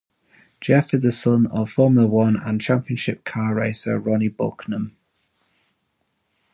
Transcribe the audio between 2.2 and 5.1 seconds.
and Championship Car racer Ronnie Bucknum.